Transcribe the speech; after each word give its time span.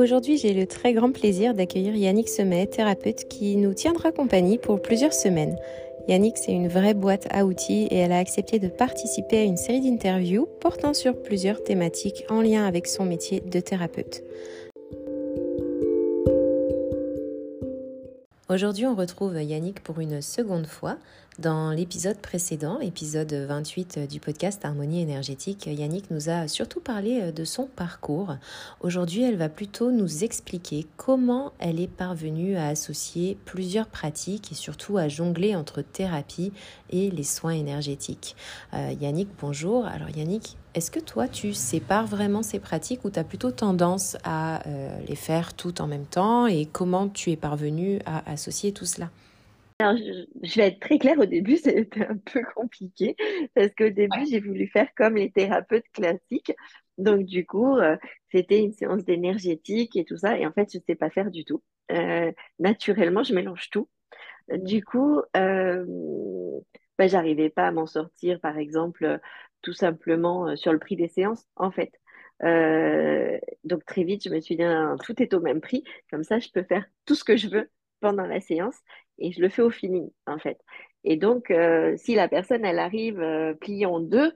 Aujourd'hui, 0.00 0.38
j'ai 0.38 0.54
le 0.54 0.66
très 0.66 0.94
grand 0.94 1.12
plaisir 1.12 1.52
d'accueillir 1.52 1.94
Yannick 1.94 2.30
Semet, 2.30 2.66
thérapeute, 2.66 3.28
qui 3.28 3.56
nous 3.56 3.74
tiendra 3.74 4.12
compagnie 4.12 4.56
pour 4.56 4.80
plusieurs 4.80 5.12
semaines. 5.12 5.58
Yannick, 6.08 6.38
c'est 6.38 6.52
une 6.52 6.68
vraie 6.68 6.94
boîte 6.94 7.28
à 7.30 7.44
outils 7.44 7.86
et 7.90 7.96
elle 7.96 8.12
a 8.12 8.16
accepté 8.16 8.58
de 8.58 8.68
participer 8.68 9.40
à 9.40 9.42
une 9.42 9.58
série 9.58 9.82
d'interviews 9.82 10.48
portant 10.58 10.94
sur 10.94 11.20
plusieurs 11.20 11.62
thématiques 11.62 12.24
en 12.30 12.40
lien 12.40 12.64
avec 12.64 12.86
son 12.86 13.04
métier 13.04 13.40
de 13.40 13.60
thérapeute. 13.60 14.22
Aujourd'hui, 18.50 18.84
on 18.84 18.96
retrouve 18.96 19.40
Yannick 19.40 19.80
pour 19.80 20.00
une 20.00 20.20
seconde 20.20 20.66
fois. 20.66 20.96
Dans 21.38 21.70
l'épisode 21.70 22.18
précédent, 22.18 22.78
l'épisode 22.80 23.32
28 23.32 24.08
du 24.10 24.18
podcast 24.18 24.64
Harmonie 24.64 25.00
énergétique, 25.00 25.66
Yannick 25.66 26.10
nous 26.10 26.30
a 26.30 26.48
surtout 26.48 26.80
parlé 26.80 27.30
de 27.30 27.44
son 27.44 27.66
parcours. 27.66 28.34
Aujourd'hui, 28.80 29.22
elle 29.22 29.36
va 29.36 29.48
plutôt 29.48 29.92
nous 29.92 30.24
expliquer 30.24 30.84
comment 30.96 31.52
elle 31.60 31.78
est 31.78 31.86
parvenue 31.86 32.56
à 32.56 32.66
associer 32.66 33.38
plusieurs 33.44 33.86
pratiques 33.86 34.50
et 34.50 34.56
surtout 34.56 34.98
à 34.98 35.06
jongler 35.06 35.54
entre 35.54 35.80
thérapie 35.80 36.52
et 36.90 37.08
les 37.12 37.22
soins 37.22 37.54
énergétiques. 37.54 38.34
Euh, 38.74 38.92
Yannick, 39.00 39.28
bonjour. 39.40 39.86
Alors 39.86 40.10
Yannick, 40.10 40.56
est-ce 40.74 40.90
que 40.90 41.00
toi, 41.00 41.28
tu 41.28 41.52
sépares 41.52 42.06
vraiment 42.06 42.42
ces 42.42 42.60
pratiques 42.60 43.04
ou 43.04 43.10
tu 43.10 43.18
as 43.18 43.24
plutôt 43.24 43.50
tendance 43.50 44.16
à 44.24 44.66
euh, 44.68 44.98
les 45.08 45.16
faire 45.16 45.54
toutes 45.54 45.80
en 45.80 45.86
même 45.86 46.06
temps 46.06 46.46
et 46.46 46.66
comment 46.66 47.08
tu 47.08 47.30
es 47.30 47.36
parvenu 47.36 47.98
à 48.06 48.30
associer 48.30 48.72
tout 48.72 48.84
cela? 48.84 49.10
Alors, 49.80 49.96
je, 49.96 50.56
vais 50.56 50.68
être 50.68 50.80
très 50.80 50.98
claire, 50.98 51.18
au 51.18 51.24
début, 51.26 51.56
c'était 51.56 52.04
un 52.04 52.16
peu 52.16 52.42
compliqué 52.54 53.16
parce 53.54 53.70
qu'au 53.76 53.88
début, 53.88 54.26
j'ai 54.30 54.40
voulu 54.40 54.66
faire 54.66 54.88
comme 54.94 55.16
les 55.16 55.30
thérapeutes 55.30 55.88
classiques. 55.92 56.52
Donc, 56.98 57.24
du 57.24 57.46
coup, 57.46 57.78
euh, 57.78 57.96
c'était 58.30 58.60
une 58.60 58.72
séance 58.72 59.04
d'énergétique 59.04 59.96
et 59.96 60.04
tout 60.04 60.18
ça. 60.18 60.38
Et 60.38 60.46
en 60.46 60.52
fait, 60.52 60.70
je 60.72 60.78
ne 60.78 60.82
sais 60.86 60.96
pas 60.96 61.10
faire 61.10 61.30
du 61.30 61.44
tout. 61.44 61.62
Euh, 61.92 62.30
naturellement, 62.58 63.22
je 63.22 63.34
mélange 63.34 63.70
tout. 63.70 63.88
Du 64.52 64.84
coup, 64.84 65.22
euh, 65.36 65.86
bah, 66.98 67.06
j'arrivais 67.06 67.48
pas 67.48 67.68
à 67.68 67.72
m'en 67.72 67.86
sortir, 67.86 68.40
par 68.40 68.58
exemple, 68.58 69.18
tout 69.62 69.72
simplement 69.72 70.48
euh, 70.48 70.56
sur 70.56 70.72
le 70.72 70.78
prix 70.78 70.96
des 70.96 71.08
séances, 71.08 71.46
en 71.56 71.70
fait. 71.70 71.92
Euh, 72.42 73.38
donc 73.64 73.84
très 73.84 74.04
vite, 74.04 74.24
je 74.24 74.30
me 74.30 74.40
suis 74.40 74.56
dit, 74.56 74.62
tout 75.04 75.22
est 75.22 75.34
au 75.34 75.40
même 75.40 75.60
prix, 75.60 75.84
comme 76.10 76.24
ça, 76.24 76.38
je 76.38 76.48
peux 76.52 76.62
faire 76.62 76.84
tout 77.04 77.14
ce 77.14 77.24
que 77.24 77.36
je 77.36 77.48
veux 77.48 77.70
pendant 78.00 78.26
la 78.26 78.40
séance 78.40 78.76
et 79.18 79.32
je 79.32 79.40
le 79.42 79.50
fais 79.50 79.62
au 79.62 79.70
feeling, 79.70 80.10
en 80.26 80.38
fait. 80.38 80.58
Et 81.04 81.16
donc, 81.16 81.50
euh, 81.50 81.96
si 81.96 82.14
la 82.14 82.28
personne, 82.28 82.64
elle 82.64 82.78
arrive 82.78 83.22
pliée 83.60 83.86
en 83.86 84.00
deux, 84.00 84.32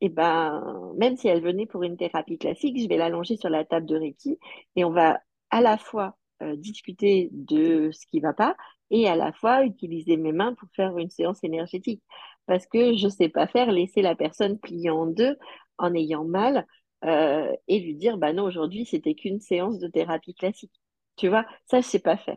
et 0.00 0.06
eh 0.06 0.08
ben, 0.08 0.92
même 0.96 1.16
si 1.16 1.28
elle 1.28 1.42
venait 1.42 1.66
pour 1.66 1.84
une 1.84 1.96
thérapie 1.96 2.36
classique, 2.36 2.76
je 2.80 2.88
vais 2.88 2.96
l'allonger 2.96 3.36
sur 3.36 3.50
la 3.50 3.64
table 3.64 3.86
de 3.86 3.96
Reiki 3.96 4.36
et 4.74 4.84
on 4.84 4.90
va 4.90 5.20
à 5.50 5.60
la 5.60 5.78
fois 5.78 6.16
discuter 6.56 7.28
de 7.30 7.92
ce 7.92 8.04
qui 8.06 8.16
ne 8.16 8.22
va 8.22 8.32
pas 8.32 8.56
et 8.90 9.08
à 9.08 9.14
la 9.14 9.32
fois 9.32 9.64
utiliser 9.64 10.16
mes 10.16 10.32
mains 10.32 10.54
pour 10.54 10.68
faire 10.74 10.98
une 10.98 11.10
séance 11.10 11.42
énergétique 11.44 12.02
parce 12.46 12.66
que 12.66 12.96
je 12.96 13.06
ne 13.06 13.10
sais 13.10 13.28
pas 13.28 13.46
faire, 13.46 13.70
laisser 13.72 14.02
la 14.02 14.14
personne 14.14 14.58
plier 14.58 14.90
en 14.90 15.06
deux 15.06 15.36
en 15.78 15.94
ayant 15.94 16.24
mal 16.24 16.66
euh, 17.04 17.52
et 17.68 17.80
lui 17.80 17.94
dire, 17.94 18.18
bah 18.18 18.32
non, 18.32 18.44
aujourd'hui, 18.44 18.86
c'était 18.86 19.14
qu'une 19.14 19.40
séance 19.40 19.78
de 19.78 19.88
thérapie 19.88 20.34
classique. 20.34 20.72
Tu 21.16 21.28
vois, 21.28 21.44
ça, 21.66 21.80
je 21.80 21.86
ne 21.86 21.90
sais 21.90 21.98
pas 21.98 22.16
faire. 22.16 22.36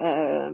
Euh, 0.00 0.52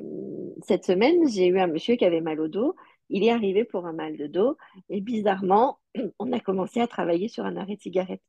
cette 0.62 0.84
semaine, 0.84 1.28
j'ai 1.28 1.46
eu 1.48 1.58
un 1.58 1.66
monsieur 1.66 1.96
qui 1.96 2.04
avait 2.04 2.20
mal 2.20 2.40
au 2.40 2.48
dos. 2.48 2.74
Il 3.10 3.24
est 3.24 3.30
arrivé 3.30 3.64
pour 3.64 3.86
un 3.86 3.92
mal 3.92 4.16
de 4.16 4.26
dos 4.26 4.56
et 4.88 5.00
bizarrement, 5.00 5.78
on 6.18 6.32
a 6.32 6.40
commencé 6.40 6.80
à 6.80 6.86
travailler 6.86 7.28
sur 7.28 7.44
un 7.44 7.56
arrêt 7.56 7.76
de 7.76 7.82
cigarette. 7.82 8.22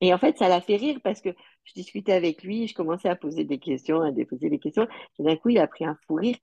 Et 0.00 0.14
en 0.14 0.18
fait, 0.18 0.38
ça 0.38 0.48
l'a 0.48 0.60
fait 0.62 0.76
rire 0.76 0.98
parce 1.04 1.20
que 1.20 1.30
je 1.64 1.74
discutais 1.74 2.12
avec 2.12 2.42
lui, 2.42 2.66
je 2.66 2.74
commençais 2.74 3.08
à 3.08 3.16
poser 3.16 3.44
des 3.44 3.58
questions, 3.58 4.00
à 4.00 4.12
déposer 4.12 4.48
des 4.48 4.58
questions. 4.58 4.86
Et 5.18 5.22
d'un 5.22 5.36
coup, 5.36 5.50
il 5.50 5.58
a 5.58 5.66
pris 5.66 5.84
un 5.84 5.96
fou 6.06 6.14
rire. 6.14 6.36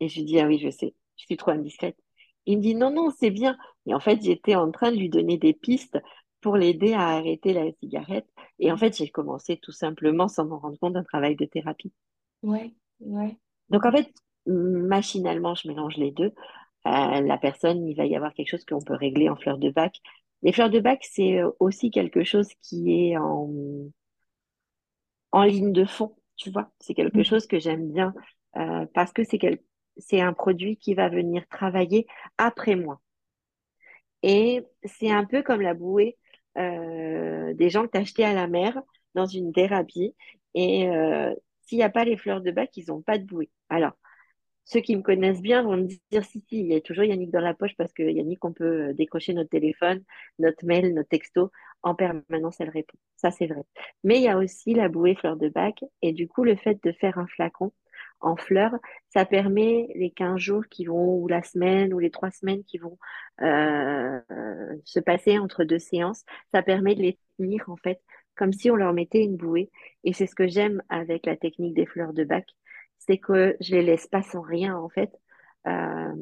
Et 0.00 0.08
je 0.08 0.16
lui 0.16 0.24
dis, 0.24 0.40
ah 0.40 0.46
oui, 0.46 0.58
je 0.58 0.70
sais 0.70 0.94
je 1.16 1.24
suis 1.24 1.36
trop 1.36 1.50
indiscrète. 1.52 1.96
Il 2.46 2.58
me 2.58 2.62
dit 2.62 2.74
non, 2.74 2.90
non, 2.90 3.10
c'est 3.10 3.30
bien. 3.30 3.56
Et 3.86 3.94
en 3.94 4.00
fait, 4.00 4.22
j'étais 4.22 4.54
en 4.54 4.70
train 4.70 4.90
de 4.90 4.96
lui 4.96 5.08
donner 5.08 5.38
des 5.38 5.52
pistes 5.52 5.98
pour 6.40 6.56
l'aider 6.56 6.92
à 6.92 7.08
arrêter 7.08 7.52
la 7.52 7.72
cigarette. 7.80 8.28
Et 8.58 8.70
en 8.70 8.76
fait, 8.76 8.96
j'ai 8.96 9.08
commencé 9.08 9.56
tout 9.56 9.72
simplement, 9.72 10.28
sans 10.28 10.44
m'en 10.44 10.58
rendre 10.58 10.78
compte, 10.78 10.96
un 10.96 11.04
travail 11.04 11.36
de 11.36 11.46
thérapie. 11.46 11.92
Ouais, 12.42 12.74
ouais. 13.00 13.38
Donc 13.70 13.86
en 13.86 13.92
fait, 13.92 14.12
machinalement, 14.46 15.54
je 15.54 15.68
mélange 15.68 15.96
les 15.96 16.10
deux. 16.10 16.32
Euh, 16.86 17.20
la 17.22 17.38
personne, 17.38 17.86
il 17.88 17.96
va 17.96 18.04
y 18.04 18.14
avoir 18.14 18.34
quelque 18.34 18.50
chose 18.50 18.64
qu'on 18.64 18.82
peut 18.82 18.94
régler 18.94 19.30
en 19.30 19.36
fleurs 19.36 19.58
de 19.58 19.70
bac. 19.70 19.98
Les 20.42 20.52
fleurs 20.52 20.68
de 20.68 20.80
bac, 20.80 21.02
c'est 21.10 21.40
euh, 21.40 21.50
aussi 21.60 21.90
quelque 21.90 22.24
chose 22.24 22.48
qui 22.60 22.92
est 22.92 23.16
en, 23.16 23.50
en 25.32 25.42
ligne 25.44 25.72
de 25.72 25.86
fond, 25.86 26.14
tu 26.36 26.50
vois. 26.50 26.70
C'est 26.78 26.92
quelque 26.92 27.20
mm. 27.20 27.24
chose 27.24 27.46
que 27.46 27.58
j'aime 27.58 27.90
bien 27.90 28.14
euh, 28.56 28.84
parce 28.92 29.12
que 29.12 29.24
c'est 29.24 29.38
quelque 29.38 29.64
c'est 29.96 30.20
un 30.20 30.32
produit 30.32 30.76
qui 30.76 30.94
va 30.94 31.08
venir 31.08 31.46
travailler 31.48 32.06
après 32.38 32.76
moi. 32.76 33.00
Et 34.22 34.62
c'est 34.84 35.10
un 35.10 35.24
peu 35.24 35.42
comme 35.42 35.60
la 35.60 35.74
bouée 35.74 36.16
euh, 36.56 37.52
des 37.54 37.70
gens 37.70 37.86
que 37.86 37.90
tu 37.92 37.98
acheté 37.98 38.24
à 38.24 38.32
la 38.32 38.46
mer 38.46 38.80
dans 39.14 39.26
une 39.26 39.52
thérapie. 39.52 40.14
Et 40.54 40.88
euh, 40.88 41.34
s'il 41.62 41.78
n'y 41.78 41.84
a 41.84 41.90
pas 41.90 42.04
les 42.04 42.16
fleurs 42.16 42.40
de 42.40 42.50
bac, 42.50 42.70
ils 42.76 42.86
n'ont 42.88 43.02
pas 43.02 43.18
de 43.18 43.24
bouée. 43.24 43.50
Alors, 43.68 43.92
ceux 44.64 44.80
qui 44.80 44.96
me 44.96 45.02
connaissent 45.02 45.42
bien 45.42 45.62
vont 45.62 45.76
me 45.76 45.88
dire 46.10 46.24
si, 46.24 46.40
si, 46.48 46.60
il 46.60 46.66
y 46.66 46.74
a 46.74 46.80
toujours 46.80 47.04
Yannick 47.04 47.30
dans 47.30 47.40
la 47.40 47.54
poche 47.54 47.76
parce 47.76 47.92
que 47.92 48.02
Yannick, 48.02 48.44
on 48.44 48.52
peut 48.52 48.88
euh, 48.90 48.94
décrocher 48.94 49.34
notre 49.34 49.50
téléphone, 49.50 50.02
notre 50.38 50.64
mail, 50.64 50.94
notre 50.94 51.08
texto. 51.08 51.50
En 51.82 51.94
permanence, 51.94 52.60
elle 52.60 52.70
répond. 52.70 52.96
Ça, 53.16 53.30
c'est 53.30 53.46
vrai. 53.46 53.62
Mais 54.04 54.16
il 54.16 54.22
y 54.22 54.28
a 54.28 54.38
aussi 54.38 54.72
la 54.72 54.88
bouée 54.88 55.16
fleur 55.16 55.36
de 55.36 55.50
bac. 55.50 55.84
Et 56.00 56.12
du 56.12 56.28
coup, 56.28 56.44
le 56.44 56.56
fait 56.56 56.82
de 56.82 56.92
faire 56.92 57.18
un 57.18 57.26
flacon, 57.26 57.72
en 58.24 58.36
fleurs, 58.36 58.74
ça 59.10 59.24
permet 59.24 59.88
les 59.94 60.10
15 60.10 60.38
jours 60.38 60.64
qui 60.70 60.86
vont, 60.86 61.16
ou 61.16 61.28
la 61.28 61.42
semaine, 61.42 61.92
ou 61.94 61.98
les 61.98 62.10
trois 62.10 62.30
semaines 62.30 62.64
qui 62.64 62.78
vont 62.78 62.98
euh, 63.42 64.20
se 64.84 65.00
passer 65.00 65.38
entre 65.38 65.64
deux 65.64 65.78
séances, 65.78 66.24
ça 66.52 66.62
permet 66.62 66.94
de 66.94 67.02
les 67.02 67.18
tenir 67.38 67.68
en 67.68 67.76
fait 67.76 68.00
comme 68.36 68.52
si 68.52 68.70
on 68.70 68.76
leur 68.76 68.92
mettait 68.92 69.22
une 69.22 69.36
bouée. 69.36 69.70
Et 70.02 70.12
c'est 70.12 70.26
ce 70.26 70.34
que 70.34 70.48
j'aime 70.48 70.82
avec 70.88 71.26
la 71.26 71.36
technique 71.36 71.74
des 71.74 71.86
fleurs 71.86 72.12
de 72.12 72.24
bac, 72.24 72.46
c'est 72.98 73.18
que 73.18 73.56
je 73.60 73.74
les 73.74 73.82
laisse 73.82 74.06
pas 74.06 74.22
sans 74.22 74.42
rien 74.42 74.76
en 74.76 74.88
fait. 74.88 75.10
Euh, 75.66 76.14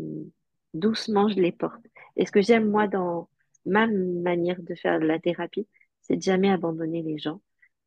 doucement, 0.75 1.29
je 1.29 1.37
les 1.37 1.53
porte. 1.53 1.83
Et 2.17 2.27
ce 2.27 2.33
que 2.33 2.43
j'aime 2.43 2.71
moi 2.71 2.87
dans 2.87 3.29
ma 3.67 3.87
manière 3.87 4.61
de 4.61 4.75
faire 4.75 5.01
de 5.01 5.07
la 5.07 5.19
thérapie, 5.19 5.69
c'est 6.03 6.17
de 6.17 6.23
jamais 6.23 6.51
abandonner 6.51 7.03
les 7.03 7.19
gens. 7.19 7.41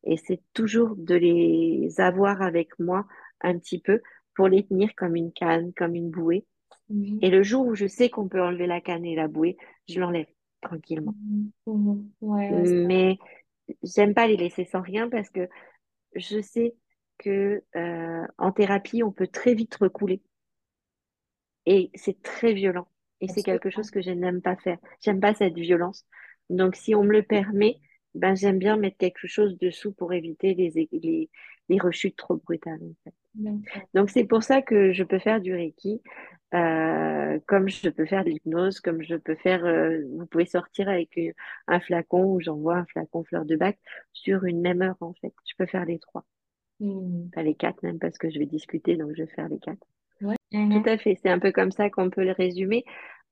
Et 0.04 0.16
c'est 0.16 0.40
toujours 0.54 0.94
de 0.96 1.14
les 1.14 2.00
avoir 2.00 2.42
avec 2.42 2.78
moi 2.78 3.06
un 3.46 3.58
petit 3.58 3.80
peu 3.80 4.02
pour 4.34 4.48
les 4.48 4.66
tenir 4.66 4.94
comme 4.96 5.16
une 5.16 5.32
canne, 5.32 5.72
comme 5.72 5.94
une 5.94 6.10
bouée. 6.10 6.44
Et 7.20 7.30
le 7.30 7.42
jour 7.42 7.66
où 7.66 7.74
je 7.74 7.86
sais 7.86 8.10
qu'on 8.10 8.28
peut 8.28 8.42
enlever 8.42 8.66
la 8.66 8.80
canne 8.80 9.04
et 9.04 9.16
la 9.16 9.26
bouée, 9.26 9.56
je 9.88 9.98
l'enlève 9.98 10.28
tranquillement. 10.60 11.14
Mhm. 11.66 12.86
Mais 12.86 13.18
j'aime 13.82 14.14
pas 14.14 14.28
les 14.28 14.36
laisser 14.36 14.64
sans 14.64 14.82
rien 14.82 15.08
parce 15.08 15.30
que 15.30 15.48
je 16.14 16.40
sais 16.40 16.74
que 17.18 17.62
euh, 17.74 18.26
en 18.38 18.52
thérapie, 18.52 19.02
on 19.02 19.10
peut 19.10 19.26
très 19.26 19.54
vite 19.54 19.74
recouler. 19.76 20.22
Et 21.64 21.90
c'est 21.94 22.22
très 22.22 22.52
violent. 22.52 22.86
Et 23.20 23.28
c'est 23.28 23.42
quelque 23.42 23.70
chose 23.70 23.90
que 23.90 24.02
je 24.02 24.10
n'aime 24.10 24.42
pas 24.42 24.56
faire. 24.56 24.78
J'aime 25.00 25.20
pas 25.20 25.34
cette 25.34 25.54
violence. 25.54 26.06
Donc, 26.50 26.76
si 26.76 26.94
on 26.94 27.02
me 27.02 27.12
le 27.12 27.22
permet, 27.22 27.80
ben, 28.14 28.36
j'aime 28.36 28.58
bien 28.58 28.76
mettre 28.76 28.98
quelque 28.98 29.26
chose 29.26 29.58
dessous 29.58 29.92
pour 29.92 30.12
éviter 30.12 30.54
les, 30.54 30.88
les, 30.92 31.30
les 31.68 31.78
rechutes 31.78 32.16
trop 32.16 32.36
brutales. 32.36 32.82
En 32.82 32.94
fait. 33.02 33.14
Donc 33.94 34.10
c'est 34.10 34.24
pour 34.24 34.42
ça 34.42 34.62
que 34.62 34.92
je 34.92 35.04
peux 35.04 35.18
faire 35.18 35.40
du 35.40 35.54
Reiki, 35.54 36.00
euh, 36.54 37.38
comme 37.46 37.68
je 37.68 37.88
peux 37.88 38.06
faire 38.06 38.24
de 38.24 38.30
l'hypnose, 38.30 38.80
comme 38.80 39.02
je 39.02 39.16
peux 39.16 39.34
faire, 39.34 39.64
euh, 39.64 40.00
vous 40.16 40.26
pouvez 40.26 40.46
sortir 40.46 40.88
avec 40.88 41.18
un 41.66 41.80
flacon 41.80 42.24
ou 42.24 42.40
j'envoie 42.40 42.76
un 42.76 42.86
flacon 42.86 43.24
fleur 43.24 43.44
de 43.44 43.56
bac 43.56 43.78
sur 44.12 44.44
une 44.44 44.60
même 44.60 44.80
heure 44.82 44.96
en 45.00 45.12
fait. 45.14 45.34
Je 45.44 45.54
peux 45.58 45.66
faire 45.66 45.84
les 45.84 45.98
trois, 45.98 46.24
mmh. 46.80 47.30
pas 47.34 47.42
les 47.42 47.54
quatre 47.54 47.82
même 47.82 47.98
parce 47.98 48.16
que 48.16 48.30
je 48.30 48.38
vais 48.38 48.46
discuter 48.46 48.96
donc 48.96 49.10
je 49.16 49.24
vais 49.24 49.30
faire 49.30 49.48
les 49.48 49.58
quatre. 49.58 49.86
Tout 50.52 50.82
à 50.88 50.96
fait, 50.96 51.18
c'est 51.20 51.28
un 51.28 51.40
peu 51.40 51.50
comme 51.50 51.72
ça 51.72 51.90
qu'on 51.90 52.08
peut 52.08 52.24
le 52.24 52.32
résumer. 52.32 52.84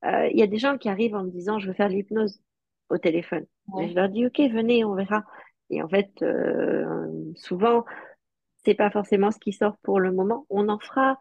Euh, 0.04 0.28
il 0.30 0.38
y 0.38 0.42
a 0.42 0.46
des 0.46 0.58
gens 0.58 0.76
qui 0.76 0.88
arrivent 0.88 1.14
en 1.14 1.24
me 1.24 1.30
disant 1.30 1.58
je 1.58 1.68
veux 1.68 1.72
faire 1.72 1.88
de 1.88 1.94
l'hypnose 1.94 2.40
au 2.90 2.98
téléphone. 2.98 3.46
je 3.78 3.94
leur 3.94 4.08
dis 4.08 4.26
ok 4.26 4.38
venez 4.52 4.84
on 4.84 4.94
verra. 4.94 5.24
Et 5.70 5.82
en 5.82 5.88
fait 5.88 6.10
souvent 7.36 7.84
c'est 8.64 8.74
pas 8.74 8.90
forcément 8.90 9.30
ce 9.30 9.38
qui 9.38 9.52
sort 9.52 9.76
pour 9.82 10.00
le 10.00 10.12
moment. 10.12 10.46
On 10.50 10.68
en 10.68 10.78
fera, 10.78 11.18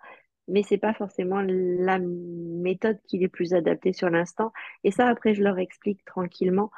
mais 0.48 0.63
c'est 0.63 0.78
pas 0.78 0.94
forcément 0.94 1.42
la 1.42 2.00
méthode 2.00 3.00
qui 3.07 3.24
est 3.24 3.28
plus 3.28 3.54
adaptée 3.54 3.94
sur 3.94 4.10
l'instant. 4.10 4.51
Et 4.84 4.92
ça, 4.92 5.07
après, 5.07 5.34
je 5.36 5.44
leur 5.44 5.60
explique 5.60 6.04
tranquillement. 6.06 6.72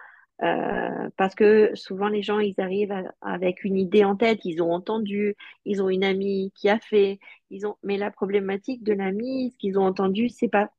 Euh, 0.44 1.10
parce 1.16 1.34
que 1.34 1.74
souvent 1.76 2.10
les 2.10 2.22
gens 2.22 2.40
ils 2.40 2.60
arrivent 2.60 2.94
avec 3.22 3.64
une 3.64 3.78
idée 3.78 4.04
en 4.04 4.18
tête, 4.18 4.44
ils 4.44 4.62
ont 4.62 4.72
entendu, 4.74 5.36
ils 5.64 5.82
ont 5.82 5.88
une 5.90 6.04
amie 6.04 6.52
qui 6.56 6.68
a 6.68 6.78
fait, 6.78 7.20
ils 7.50 7.66
ont 7.66 7.78
mais 7.84 7.98
la 7.98 8.12
problématique 8.12 8.84
de 8.84 8.92
l'amie, 8.92 9.52
ce 9.52 9.58
qu'ils 9.58 9.80
ont 9.80 9.86
entendu, 9.86 10.28
c'est 10.28 10.50
pas 10.50 10.70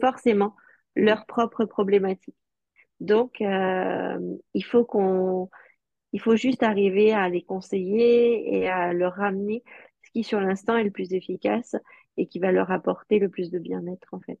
forcément 0.00 0.54
leur 0.94 1.26
propre 1.26 1.64
problématique. 1.64 2.36
Donc 3.00 3.40
euh, 3.40 4.18
il 4.54 4.64
faut 4.64 4.84
qu'on 4.84 5.50
Il 6.14 6.20
faut 6.20 6.36
juste 6.36 6.62
arriver 6.62 7.12
à 7.12 7.28
les 7.28 7.42
conseiller 7.42 8.56
et 8.56 8.68
à 8.68 8.92
leur 8.92 9.14
ramener 9.14 9.64
ce 10.04 10.10
qui, 10.12 10.22
sur 10.22 10.38
l'instant, 10.38 10.76
est 10.76 10.84
le 10.84 10.92
plus 10.92 11.12
efficace 11.12 11.74
et 12.16 12.26
qui 12.26 12.38
va 12.38 12.52
leur 12.52 12.70
apporter 12.70 13.18
le 13.18 13.28
plus 13.28 13.50
de 13.50 13.58
bien-être, 13.58 14.06
en 14.12 14.20
fait. 14.20 14.38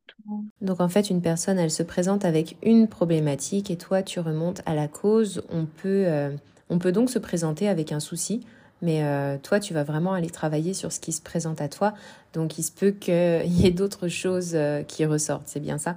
Donc, 0.60 0.80
en 0.80 0.88
fait, 0.88 1.10
une 1.10 1.20
personne, 1.20 1.58
elle 1.58 1.72
se 1.72 1.82
présente 1.82 2.24
avec 2.24 2.56
une 2.62 2.86
problématique 2.86 3.72
et 3.72 3.76
toi, 3.76 4.04
tu 4.04 4.20
remontes 4.20 4.62
à 4.66 4.76
la 4.76 4.86
cause. 4.86 5.44
On 5.50 5.66
peut, 5.66 6.04
euh, 6.06 6.30
on 6.70 6.78
peut 6.78 6.92
donc 6.92 7.10
se 7.10 7.18
présenter 7.18 7.68
avec 7.68 7.90
un 7.90 7.98
souci. 7.98 8.46
Mais 8.80 9.02
euh, 9.02 9.36
toi, 9.38 9.58
tu 9.58 9.74
vas 9.74 9.82
vraiment 9.82 10.12
aller 10.12 10.30
travailler 10.30 10.74
sur 10.74 10.92
ce 10.92 11.00
qui 11.00 11.10
se 11.10 11.22
présente 11.22 11.60
à 11.60 11.68
toi. 11.68 11.94
Donc, 12.34 12.56
il 12.56 12.62
se 12.62 12.70
peut 12.70 12.92
qu'il 12.92 13.12
y 13.46 13.66
ait 13.66 13.72
d'autres 13.72 14.06
choses 14.06 14.54
euh, 14.54 14.84
qui 14.84 15.04
ressortent. 15.04 15.48
C'est 15.48 15.58
bien 15.58 15.78
ça? 15.78 15.96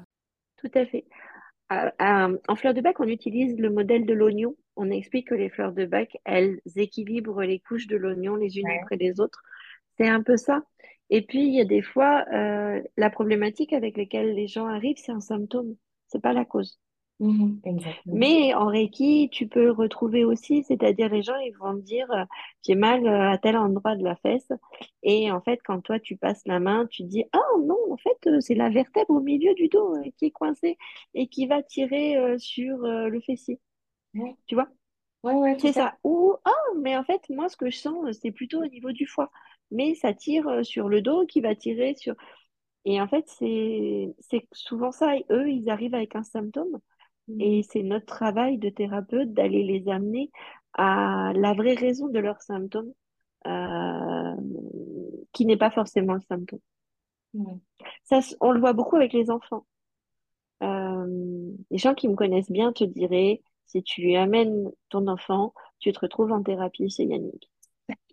Tout 0.57 0.71
à 0.73 0.87
fait. 0.87 1.05
en 1.69 2.55
fleurs 2.55 2.73
de 2.73 2.81
bac, 2.81 2.99
on 2.99 3.07
utilise 3.07 3.59
le 3.59 3.69
modèle 3.69 4.07
de 4.07 4.13
l'oignon. 4.13 4.55
On 4.77 4.89
explique 4.91 5.29
que 5.29 5.35
les 5.35 5.49
fleurs 5.49 5.73
de 5.73 5.85
bac, 5.85 6.17
elles 6.25 6.59
équilibrent 6.75 7.41
les 7.43 7.59
couches 7.59 7.87
de 7.87 7.97
l'oignon 7.97 8.35
les 8.35 8.57
unes 8.59 8.69
après 8.81 8.97
les 8.97 9.19
autres. 9.19 9.41
C'est 9.97 10.07
un 10.07 10.23
peu 10.23 10.37
ça. 10.37 10.63
Et 11.09 11.21
puis, 11.21 11.47
il 11.47 11.53
y 11.55 11.61
a 11.61 11.65
des 11.65 11.81
fois, 11.81 12.25
euh, 12.33 12.81
la 12.97 13.09
problématique 13.09 13.73
avec 13.73 13.97
laquelle 13.97 14.35
les 14.35 14.47
gens 14.47 14.67
arrivent, 14.67 14.97
c'est 14.97 15.11
un 15.11 15.21
symptôme. 15.21 15.75
C'est 16.07 16.21
pas 16.21 16.33
la 16.33 16.45
cause. 16.45 16.79
Mhm, 17.19 17.61
Mais 18.05 18.53
en 18.53 18.67
Reiki, 18.67 19.29
tu 19.31 19.47
peux 19.47 19.63
le 19.63 19.71
retrouver 19.71 20.23
aussi, 20.23 20.63
c'est-à-dire 20.63 21.09
les 21.09 21.23
gens, 21.23 21.35
ils 21.37 21.55
vont 21.57 21.73
dire, 21.73 22.09
euh, 22.11 22.25
j'ai 22.63 22.75
mal 22.75 23.07
euh, 23.07 23.31
à 23.31 23.39
tel 23.39 23.57
endroit 23.57 23.95
de 23.95 24.03
la 24.03 24.15
fesse. 24.17 24.51
Et 25.01 25.31
en 25.31 25.41
fait, 25.41 25.59
quand 25.65 25.81
toi, 25.81 25.99
tu 25.99 26.15
passes 26.15 26.43
la 26.45 26.59
main, 26.59 26.85
tu 26.85 27.03
dis, 27.03 27.25
ah 27.33 27.39
non, 27.65 27.77
en 27.91 27.97
fait, 27.97 28.27
euh, 28.27 28.39
c'est 28.39 28.53
la 28.53 28.69
vertèbre 28.69 29.09
au 29.09 29.19
milieu 29.21 29.55
du 29.55 29.67
dos 29.67 29.95
qui 30.17 30.25
est 30.25 30.31
coincée 30.31 30.77
et 31.15 31.27
qui 31.27 31.47
va 31.47 31.63
tirer 31.63 32.37
sur 32.37 32.77
le 32.79 33.19
fessier. 33.21 33.59
Tu 34.45 34.55
vois? 34.55 34.67
Ouais, 35.23 35.33
ouais, 35.33 35.57
c'est 35.59 35.73
ça. 35.73 35.97
Ou, 36.03 36.35
ah, 36.45 36.51
mais 36.79 36.95
en 36.95 37.03
fait, 37.03 37.21
moi, 37.29 37.49
ce 37.49 37.57
que 37.57 37.69
je 37.69 37.77
sens, 37.77 38.17
c'est 38.21 38.31
plutôt 38.31 38.61
au 38.61 38.67
niveau 38.67 38.91
du 38.91 39.05
foie. 39.05 39.31
Mais 39.71 39.95
ça 39.95 40.13
tire 40.13 40.65
sur 40.65 40.89
le 40.89 41.01
dos 41.01 41.25
qui 41.25 41.41
va 41.41 41.55
tirer 41.55 41.95
sur... 41.95 42.15
Et 42.85 43.01
en 43.01 43.07
fait, 43.07 43.25
c'est 43.27 44.15
souvent 44.53 44.91
ça. 44.91 45.13
eux, 45.29 45.49
ils 45.49 45.69
arrivent 45.69 45.95
avec 45.95 46.15
un 46.15 46.23
symptôme. 46.23 46.79
Et 47.39 47.63
c'est 47.63 47.83
notre 47.83 48.05
travail 48.05 48.57
de 48.57 48.69
thérapeute 48.69 49.33
d'aller 49.33 49.63
les 49.63 49.89
amener 49.89 50.31
à 50.73 51.33
la 51.35 51.53
vraie 51.53 51.73
raison 51.73 52.07
de 52.07 52.19
leurs 52.19 52.41
symptômes, 52.41 52.93
euh, 53.47 54.35
qui 55.33 55.45
n'est 55.45 55.57
pas 55.57 55.71
forcément 55.71 56.13
le 56.13 56.21
symptôme. 56.21 56.59
Ça, 58.03 58.19
on 58.39 58.51
le 58.51 58.59
voit 58.59 58.73
beaucoup 58.73 58.95
avec 58.95 59.13
les 59.13 59.29
enfants. 59.29 59.65
Euh, 60.63 61.51
les 61.69 61.77
gens 61.77 61.93
qui 61.93 62.07
me 62.07 62.15
connaissent 62.15 62.51
bien 62.51 62.71
te 62.71 62.83
diraient, 62.83 63.41
si 63.67 63.83
tu 63.83 64.01
lui 64.01 64.15
amènes 64.15 64.71
ton 64.89 65.07
enfant, 65.07 65.53
tu 65.79 65.91
te 65.91 65.99
retrouves 65.99 66.31
en 66.31 66.41
thérapie 66.41 66.89
chez 66.89 67.05
Yannick. 67.05 67.49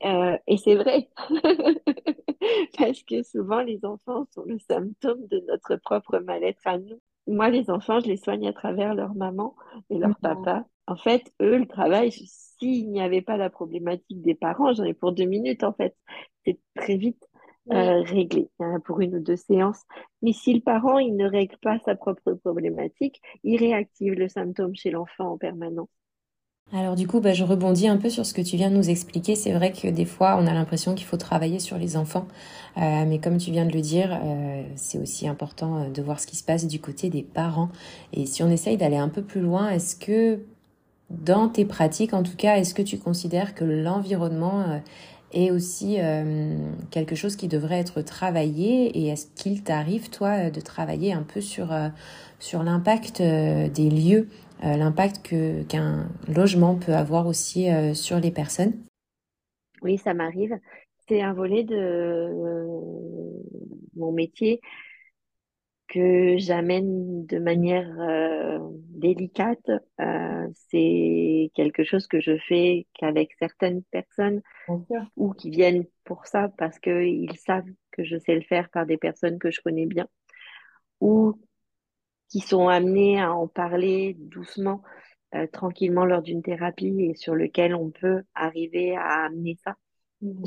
Euh, 0.05 0.37
et 0.47 0.57
c'est 0.57 0.77
vrai, 0.77 1.09
parce 2.79 3.03
que 3.03 3.23
souvent 3.23 3.61
les 3.61 3.85
enfants 3.85 4.27
sont 4.33 4.45
le 4.47 4.59
symptôme 4.59 5.27
de 5.29 5.43
notre 5.49 5.77
propre 5.77 6.19
mal-être 6.19 6.61
à 6.67 6.79
nous. 6.79 7.01
Moi, 7.27 7.49
les 7.49 7.71
enfants, 7.71 8.01
je 8.01 8.07
les 8.07 8.19
soigne 8.19 8.47
à 8.47 8.53
travers 8.53 8.95
leur 8.95 9.15
maman 9.15 9.57
et 9.89 9.99
leur 9.99 10.17
papa. 10.19 10.67
En 10.87 10.97
fait, 10.97 11.33
eux, 11.41 11.57
le 11.57 11.67
travail, 11.67 12.13
s'il 12.13 12.91
n'y 12.91 13.01
avait 13.01 13.23
pas 13.23 13.39
la 13.39 13.49
problématique 13.49 14.21
des 14.21 14.35
parents, 14.35 14.75
j'en 14.75 14.85
ai 14.85 14.93
pour 14.93 15.13
deux 15.13 15.25
minutes, 15.25 15.65
en 15.65 15.73
fait. 15.73 15.97
C'est 16.45 16.61
très 16.75 16.97
vite 16.97 17.27
euh, 17.73 18.03
réglé 18.03 18.51
hein, 18.61 18.79
pour 18.85 19.01
une 19.01 19.17
ou 19.17 19.21
deux 19.21 19.37
séances. 19.37 19.83
Mais 20.23 20.33
si 20.33 20.53
le 20.55 20.61
parent, 20.61 20.99
il 20.99 21.17
ne 21.17 21.29
règle 21.29 21.57
pas 21.63 21.79
sa 21.85 21.95
propre 21.95 22.33
problématique, 22.33 23.21
il 23.43 23.59
réactive 23.59 24.15
le 24.15 24.29
symptôme 24.29 24.75
chez 24.75 24.91
l'enfant 24.91 25.33
en 25.33 25.39
permanence. 25.39 25.89
Alors 26.73 26.97
du 26.97 27.07
coup, 27.07 27.21
bah, 27.21 27.33
je 27.33 27.45
rebondis 27.45 27.87
un 27.89 27.99
peu 27.99 28.09
sur 28.09 28.25
ce 28.25 28.33
que 28.33 28.41
tu 28.41 28.57
viens 28.57 28.71
de 28.71 28.77
nous 28.77 28.91
expliquer. 28.91 29.37
C'est 29.37 29.53
vrai 29.53 29.71
que 29.73 29.87
des 29.87 30.07
fois, 30.07 30.37
on 30.41 30.47
a 30.47 30.55
l'impression 30.55 30.95
qu'il 30.95 31.07
faut 31.07 31.17
travailler 31.17 31.59
sur 31.61 31.79
les 31.79 31.97
enfants. 31.97 32.27
Euh, 32.79 33.05
mais 33.07 33.19
comme 33.19 33.37
tu 33.39 33.51
viens 33.53 33.67
de 33.67 33.73
le 33.73 33.81
dire, 33.81 34.19
euh, 34.25 34.63
c'est 34.75 34.99
aussi 34.99 35.29
important 35.29 35.83
euh, 35.85 35.91
de 35.91 36.03
voir 36.03 36.19
ce 36.21 36.27
qui 36.27 36.37
se 36.37 36.43
passe 36.43 36.67
du 36.67 36.81
côté 36.81 37.11
des 37.11 37.23
parents. 37.23 37.69
Et 38.13 38.27
si 38.27 38.43
on 38.43 38.51
essaye 38.51 38.77
d'aller 38.77 38.97
un 38.97 39.09
peu 39.09 39.23
plus 39.23 39.41
loin, 39.41 39.69
est-ce 39.71 39.95
que 39.95 40.41
dans 41.11 41.49
tes 41.49 41.65
pratiques, 41.65 42.15
en 42.15 42.23
tout 42.23 42.37
cas, 42.37 42.57
est-ce 42.57 42.75
que 42.75 42.83
tu 42.83 42.99
considères 42.99 43.55
que 43.55 43.65
l'environnement 43.65 44.81
est 45.35 45.51
aussi 45.51 45.99
quelque 46.91 47.15
chose 47.15 47.37
qui 47.37 47.49
devrait 47.49 47.79
être 47.79 48.01
travaillé. 48.03 48.87
Et 48.99 49.09
est-ce 49.09 49.27
qu'il 49.35 49.63
t'arrive, 49.63 50.11
toi, 50.11 50.51
de 50.51 50.61
travailler 50.61 51.13
un 51.13 51.23
peu 51.23 51.41
sur, 51.41 51.75
sur 52.39 52.63
l'impact 52.63 53.21
des 53.21 53.91
lieux 53.91 54.29
euh, 54.65 54.77
l'impact 54.77 55.27
que 55.27 55.63
qu'un 55.65 56.09
logement 56.29 56.77
peut 56.77 56.95
avoir 56.95 57.27
aussi 57.27 57.71
euh, 57.71 57.93
sur 57.93 58.19
les 58.19 58.31
personnes? 58.31 58.73
Oui, 59.83 59.99
ça 59.99 60.15
m'arrive. 60.15 60.59
C'est 61.07 61.21
un 61.21 61.35
volet 61.35 61.65
de 61.65 61.77
euh, 61.77 62.67
mon 63.97 64.13
métier 64.13 64.61
que 65.89 66.37
j'amène 66.39 67.27
de 67.27 67.39
manière 67.39 67.91
délicate. 68.91 69.71
c'est 70.71 71.51
quelque 71.55 71.85
chose 71.85 72.07
que 72.07 72.21
je 72.21 72.39
fais 72.49 72.87
qu'avec 72.95 73.33
certaines 73.39 73.83
personnes 73.85 74.41
ou 75.17 75.33
qui 75.33 75.51
viennent 75.51 75.85
pour 76.05 76.27
ça 76.27 76.49
parce 76.59 76.79
qu'ils 76.79 77.39
savent 77.39 77.69
que 77.93 78.05
je 78.05 78.19
sais 78.19 78.35
le 78.35 78.43
faire 78.43 78.71
par 78.71 78.87
des 78.87 78.97
personnes 78.97 79.39
que 79.39 79.51
je 79.51 79.61
connais 79.61 79.87
bien 79.87 80.09
ou 81.01 81.39
qui 82.29 82.41
sont 82.41 82.69
amenés 82.69 83.21
à 83.21 83.33
en 83.33 83.47
parler 83.47 84.17
doucement, 84.19 84.83
euh, 85.35 85.47
tranquillement 85.47 86.05
lors 86.05 86.23
d'une 86.23 86.43
thérapie 86.43 86.97
et 87.01 87.15
sur 87.15 87.35
lequel 87.35 87.75
on 87.75 87.91
peut 87.91 88.23
arriver 88.35 88.97
à 88.97 89.27
amener 89.27 89.57
ça. 89.63 89.77
Mhm. 90.21 90.45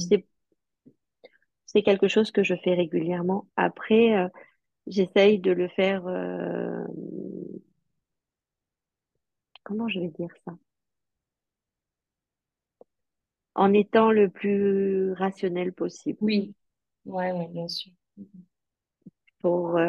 C'est 1.66 1.82
quelque 1.84 2.08
chose 2.08 2.32
que 2.32 2.44
je 2.44 2.56
fais 2.64 2.74
régulièrement. 2.74 3.48
Après, 3.56 4.16
euh, 4.16 4.28
j'essaye 4.88 5.40
de 5.40 5.52
le 5.52 5.68
faire. 5.68 6.08
Euh, 6.08 6.84
comment 9.64 9.88
je 9.88 10.00
vais 10.00 10.10
dire 10.10 10.30
ça? 10.46 10.54
En 13.56 13.74
étant 13.74 14.12
le 14.12 14.30
plus 14.30 15.14
rationnel 15.14 15.74
possible. 15.74 16.20
Oui, 16.22 16.54
ouais, 17.06 17.32
ouais, 17.32 17.48
bien 17.48 17.68
sûr. 17.68 17.92
Pour 19.42 19.80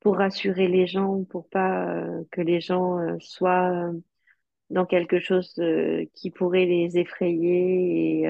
pour 0.00 0.16
rassurer 0.16 0.68
les 0.68 0.86
gens, 0.86 1.24
pour 1.24 1.48
pas 1.48 1.94
euh, 1.94 2.24
que 2.30 2.40
les 2.40 2.60
gens 2.60 2.98
euh, 2.98 3.16
soient 3.20 3.70
euh, 3.70 3.92
dans 4.70 4.86
quelque 4.86 5.20
chose 5.20 5.54
qui 6.14 6.30
pourrait 6.30 6.64
les 6.64 6.96
effrayer 6.96 8.22
et, 8.22 8.28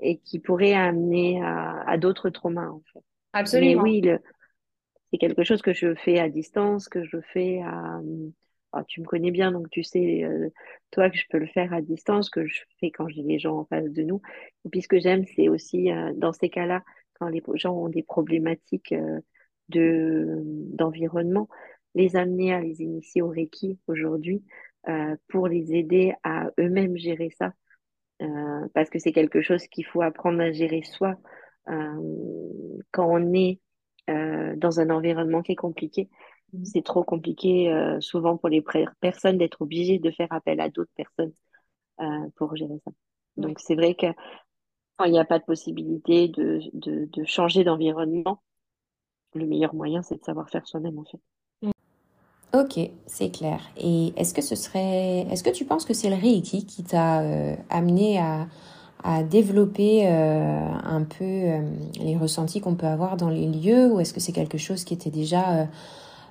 et 0.00 0.18
qui 0.18 0.38
pourrait 0.40 0.74
amener 0.74 1.42
à, 1.42 1.82
à 1.88 1.98
d'autres 1.98 2.30
traumas 2.30 2.68
en 2.68 2.82
fait. 2.92 3.04
Absolument. 3.32 3.82
Mais 3.82 3.90
oui, 3.90 4.02
c'est 5.12 5.18
quelque 5.18 5.44
chose 5.44 5.62
que 5.62 5.72
je 5.72 5.94
fais 5.94 6.18
à 6.18 6.28
distance, 6.28 6.88
que 6.88 7.04
je 7.04 7.18
fais 7.32 7.60
à 7.62 8.00
ah, 8.74 8.84
tu 8.88 9.02
me 9.02 9.06
connais 9.06 9.30
bien, 9.30 9.52
donc 9.52 9.68
tu 9.68 9.82
sais, 9.82 10.26
toi, 10.90 11.10
que 11.10 11.16
je 11.18 11.26
peux 11.28 11.36
le 11.36 11.46
faire 11.46 11.74
à 11.74 11.82
distance, 11.82 12.30
que 12.30 12.46
je 12.46 12.62
fais 12.80 12.90
quand 12.90 13.06
j'ai 13.06 13.22
les 13.22 13.38
gens 13.38 13.58
en 13.58 13.64
face 13.66 13.90
de 13.90 14.02
nous. 14.02 14.22
Et 14.64 14.70
puis, 14.70 14.80
ce 14.80 14.88
que 14.88 14.98
j'aime, 14.98 15.26
c'est 15.36 15.50
aussi, 15.50 15.90
dans 16.16 16.32
ces 16.32 16.48
cas-là, 16.48 16.82
quand 17.20 17.28
les 17.28 17.42
gens 17.56 17.74
ont 17.74 17.90
des 17.90 18.02
problématiques 18.02 18.94
de 19.68 20.40
d'environnement, 20.74 21.48
les 21.94 22.16
amener 22.16 22.52
à 22.52 22.60
les 22.60 22.82
initier 22.82 23.22
au 23.22 23.28
Reiki 23.28 23.78
aujourd'hui 23.86 24.42
euh, 24.88 25.16
pour 25.28 25.48
les 25.48 25.74
aider 25.74 26.14
à 26.22 26.50
eux-mêmes 26.58 26.96
gérer 26.96 27.30
ça, 27.30 27.52
euh, 28.22 28.68
parce 28.74 28.90
que 28.90 28.98
c'est 28.98 29.12
quelque 29.12 29.42
chose 29.42 29.66
qu'il 29.68 29.84
faut 29.86 30.02
apprendre 30.02 30.40
à 30.40 30.52
gérer 30.52 30.82
soi 30.82 31.16
euh, 31.68 32.78
quand 32.90 33.06
on 33.08 33.32
est 33.34 33.60
dans 34.08 34.80
un 34.80 34.90
environnement 34.90 35.42
qui 35.42 35.52
est 35.52 35.56
compliqué. 35.56 36.08
Mmh. 36.52 36.64
C'est 36.64 36.84
trop 36.84 37.04
compliqué 37.04 37.72
souvent 38.00 38.36
pour 38.36 38.48
les 38.48 38.62
personnes 39.00 39.38
d'être 39.38 39.62
obligées 39.62 39.98
de 39.98 40.10
faire 40.10 40.28
appel 40.30 40.60
à 40.60 40.68
d'autres 40.68 40.92
personnes 40.94 41.32
pour 42.36 42.56
gérer 42.56 42.78
ça. 42.84 42.92
Donc 43.36 43.58
c'est 43.58 43.74
vrai 43.74 43.94
que 43.94 44.06
quand 44.96 45.04
il 45.04 45.12
n'y 45.12 45.18
a 45.18 45.24
pas 45.24 45.38
de 45.38 45.44
possibilité 45.44 46.28
de, 46.28 46.60
de, 46.74 47.08
de 47.10 47.24
changer 47.24 47.64
d'environnement, 47.64 48.42
le 49.34 49.46
meilleur 49.46 49.74
moyen, 49.74 50.02
c'est 50.02 50.16
de 50.16 50.24
savoir 50.24 50.48
faire 50.50 50.66
soi-même, 50.66 50.98
en 50.98 51.04
fait. 51.04 51.18
Ok, 52.54 52.90
c'est 53.06 53.30
clair. 53.30 53.60
Et 53.78 54.12
est-ce 54.16 54.34
que 54.34 54.42
ce 54.42 54.54
serait, 54.54 55.20
est-ce 55.30 55.42
que 55.42 55.50
tu 55.50 55.64
penses 55.64 55.86
que 55.86 55.94
c'est 55.94 56.10
le 56.10 56.16
Reiki 56.16 56.66
qui 56.66 56.84
t'a 56.84 57.22
euh, 57.22 57.56
amené 57.70 58.18
à, 58.18 58.46
à 59.04 59.22
développer 59.22 60.06
euh, 60.06 60.68
un 60.84 61.02
peu 61.02 61.24
euh, 61.24 61.60
les 62.00 62.16
ressentis 62.16 62.60
qu'on 62.60 62.74
peut 62.74 62.86
avoir 62.86 63.16
dans 63.16 63.30
les 63.30 63.46
lieux, 63.46 63.92
ou 63.92 64.00
est-ce 64.00 64.12
que 64.14 64.20
c'est 64.20 64.32
quelque 64.32 64.58
chose 64.58 64.84
qui 64.84 64.94
était 64.94 65.10
déjà 65.10 65.68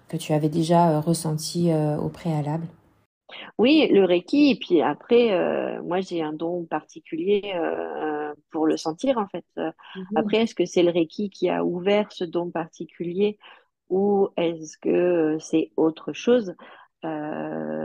que 0.07 0.17
tu 0.17 0.33
avais 0.33 0.49
déjà 0.49 0.99
ressenti 0.99 1.71
au 1.73 2.09
préalable? 2.09 2.65
Oui, 3.57 3.87
le 3.89 4.03
Reiki. 4.03 4.51
Et 4.51 4.55
puis 4.55 4.81
après, 4.81 5.79
moi 5.83 6.01
j'ai 6.01 6.21
un 6.21 6.33
don 6.33 6.65
particulier 6.65 7.53
pour 8.51 8.67
le 8.67 8.77
sentir 8.77 9.17
en 9.17 9.27
fait. 9.27 9.45
Euh, 9.57 9.71
mhm. 9.95 10.17
Après, 10.17 10.37
est-ce 10.37 10.55
que 10.55 10.65
c'est 10.65 10.83
le 10.83 10.91
Reiki 10.91 11.29
qui 11.29 11.49
a 11.49 11.63
ouvert 11.63 12.11
ce 12.11 12.23
don 12.23 12.51
particulier 12.51 13.37
ou 13.89 14.29
est-ce 14.37 14.77
que 14.77 15.37
c'est 15.39 15.71
autre 15.75 16.13
chose? 16.13 16.55
Euh, 17.03 17.80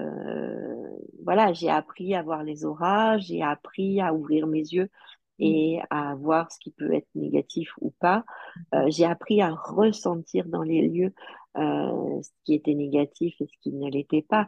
voilà, 1.27 1.53
j'ai 1.53 1.69
appris 1.69 2.15
à 2.15 2.23
voir 2.23 2.45
les 2.45 2.65
auras, 2.65 3.19
j'ai 3.19 3.43
appris 3.43 4.01
à 4.01 4.15
ouvrir 4.15 4.47
mes 4.47 4.61
yeux 4.61 4.89
et 5.41 5.81
à 5.91 6.15
voir 6.15 6.53
ce 6.53 6.59
qui 6.61 6.71
peut 6.71 6.95
être 6.95 7.09
négatif 7.17 7.73
ou 7.81 7.93
pas. 7.99 8.25
Euh, 8.75 8.87
j'ai 8.91 9.05
appris 9.05 9.43
à 9.43 9.51
ressentir 9.53 10.47
dans 10.47 10.63
les 10.63 10.87
lieux 10.87 11.13
euh, 11.59 12.23
ce 12.23 12.31
qui 12.45 12.55
était 12.55 12.75
négatif 12.75 13.35
et 13.41 13.47
ce 13.47 13.59
qui 13.61 13.73
ne 13.73 13.91
l'était 13.91 14.23
pas 14.23 14.47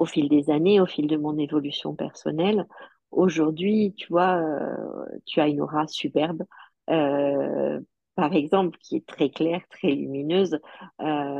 au 0.00 0.04
fil 0.04 0.28
des 0.28 0.50
années, 0.50 0.80
au 0.80 0.86
fil 0.86 1.06
de 1.06 1.16
mon 1.16 1.38
évolution 1.38 1.94
personnelle. 1.94 2.66
Aujourd'hui, 3.12 3.94
tu 3.96 4.08
vois, 4.08 4.36
euh, 4.36 5.06
tu 5.26 5.40
as 5.40 5.46
une 5.46 5.60
aura 5.60 5.86
superbe. 5.86 6.42
Par 6.86 8.32
exemple, 8.32 8.76
qui 8.78 8.96
est 8.96 9.06
très 9.06 9.30
claire, 9.30 9.62
très 9.70 9.92
lumineuse, 9.92 10.58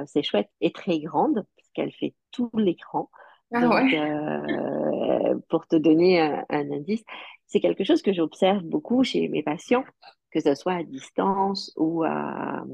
c'est 0.07 0.23
chouette, 0.23 0.51
et 0.61 0.71
très 0.71 1.01
grande, 1.01 1.45
parce 1.57 1.69
qu'elle 1.75 1.91
fait 1.91 2.15
tout 2.31 2.51
l'écran. 2.55 3.11
Ah 3.53 3.69
ouais. 3.69 3.99
euh, 3.99 5.39
pour 5.49 5.67
te 5.67 5.77
donner 5.77 6.21
un, 6.21 6.45
indice, 6.51 7.03
c'est 7.47 7.61
quelque 7.61 7.85
chose 7.85 8.03
que 8.03 8.13
j'observe 8.13 8.63
beaucoup 8.63 9.05
chez 9.05 9.29
mes 9.29 9.43
patients, 9.43 9.85
que 10.31 10.41
ce 10.41 10.55
soit 10.55 10.75
à 10.75 10.83
distance 10.83 11.73
ou, 11.77 12.05
à, 12.05 12.65